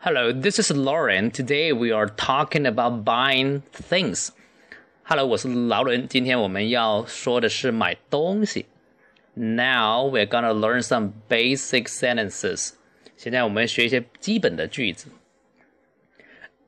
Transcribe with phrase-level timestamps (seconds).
[0.00, 1.32] Hello, this is Lauren.
[1.32, 4.30] Today we are talking about buying things.
[5.02, 6.06] Hello，我是劳伦。
[6.06, 8.66] 今天我们要说的是买东西。
[9.34, 12.74] Now we're gonna learn some basic sentences.
[13.16, 15.08] 现在我们学一些基本的句子。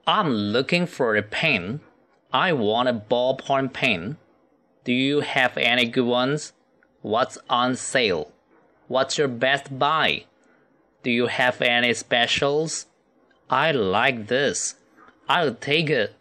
[0.05, 1.81] I'm looking for a pen.
[2.31, 4.17] I want a ballpoint pen.
[4.85, 6.53] Do you have any good ones?
[7.03, 8.33] What's on sale?
[8.89, 10.25] What's your best buy?
[11.03, 12.87] Do you have any specials?
[13.53, 14.75] I like this.
[15.27, 16.13] I'll take it.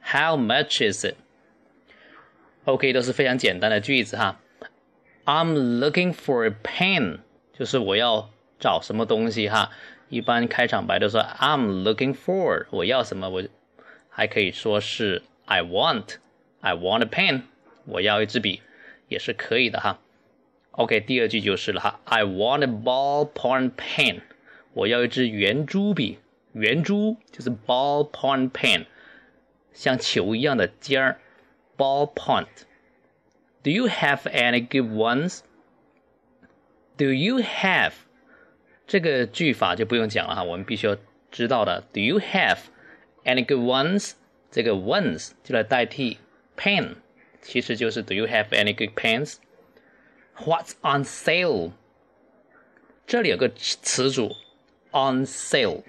[0.00, 1.16] How much is it?
[2.64, 4.40] OK，都是非常简单的句子哈。
[5.24, 7.18] I'm looking for a pen，
[7.52, 9.70] 就是我要找什么东西哈。
[10.08, 13.28] 一般开场白都说 I'm looking for，我要什么？
[13.28, 13.44] 我
[14.08, 17.42] 还可以说是 I want，I want a pen，
[17.84, 18.62] 我要一支笔
[19.08, 20.00] 也是可以的哈。
[20.72, 24.22] OK，第二句就是了哈，I want a ballpoint pen，
[24.72, 26.18] 我要一支圆珠笔。
[26.54, 28.86] 圆珠就是 ballpoint pen，
[29.72, 31.20] 像球一样的尖儿，
[31.76, 35.40] ballpoint。Do you have any good ones?
[36.96, 37.92] Do you have
[38.86, 40.96] 这个句法就不用讲了哈，我们必须要
[41.30, 41.84] 知道的。
[41.92, 42.58] Do you have
[43.24, 44.12] any good ones？
[44.50, 46.18] 这个 ones 就来代替
[46.56, 46.96] pen，
[47.40, 51.72] 其实就是 Do you have any good pens？What's on sale？
[53.06, 54.34] 这里有个词组
[54.90, 55.82] on sale。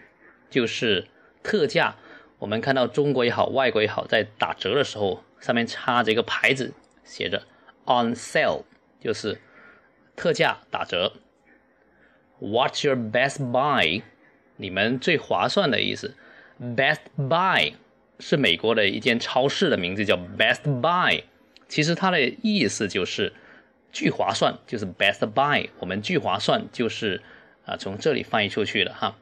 [0.50, 1.08] 就是
[1.42, 1.96] 特价，
[2.38, 6.72] 我们看到中国也好，外国也好，在打折的时候，上面插着一个牌子，
[7.04, 7.42] 写着
[7.84, 8.64] on sale，
[9.00, 9.40] 就是
[10.14, 11.12] 特价打折。
[12.40, 14.02] What's your best buy？
[14.56, 16.14] 你们最划算的意思。
[16.58, 17.74] Best Buy
[18.18, 21.24] 是美国的一间超市的名字，叫 Best Buy。
[21.68, 23.34] 其实它的意思就是
[23.92, 25.68] 巨划算，就是 Best Buy。
[25.80, 27.20] 我们巨划算就是
[27.66, 29.18] 啊，从这里翻译出去的哈。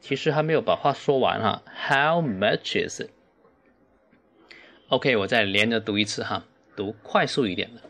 [0.00, 1.62] 其实还没有把话说完哈。
[1.88, 6.44] How much is it？OK，我再连着读一次哈，
[6.76, 7.80] 读快速一点的。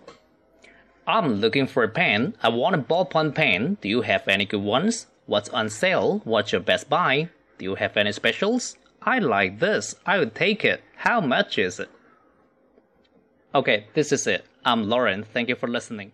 [1.06, 2.36] I'm looking for a pen.
[2.42, 3.78] I want a ballpoint pen.
[3.82, 5.08] Do you have any good ones?
[5.26, 6.22] What's on sale?
[6.24, 7.30] What's your best buy?
[7.58, 8.78] Do you have any specials?
[9.02, 9.96] I like this.
[10.06, 10.82] I would take it.
[10.98, 11.90] How much is it?
[13.54, 14.46] Okay, this is it.
[14.64, 15.24] I'm Lauren.
[15.24, 16.14] Thank you for listening.